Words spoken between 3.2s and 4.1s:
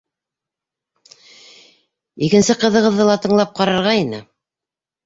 тыңлап ҡарарға